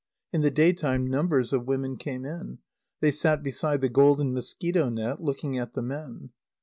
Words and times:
In 0.33 0.41
the 0.41 0.49
day 0.49 0.73
time 0.73 1.05
numbers 1.07 1.53
of 1.53 1.67
women 1.67 1.95
came 1.95 2.25
in. 2.25 2.57
They 3.01 3.11
sat 3.11 3.43
beside 3.43 3.81
the 3.81 3.87
golden 3.89 4.33
mosquito 4.33 4.89
net, 4.89 5.21
looking 5.21 5.59
at 5.59 5.73
the 5.73 5.83
men. 5.83 6.31